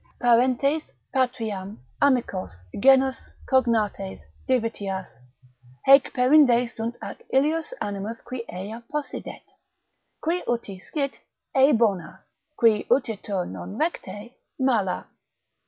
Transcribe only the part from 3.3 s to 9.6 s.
cognates, divitias, Haec perinde sunt ac illius animus qui ea possidet;